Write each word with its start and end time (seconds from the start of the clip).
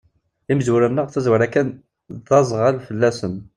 Imezwura-nneɣ, 0.51 1.05
tazwara 1.09 1.47
kan 1.53 1.67
d 2.27 2.29
aẓɣal 2.39 2.75
fell-asen. 2.87 3.35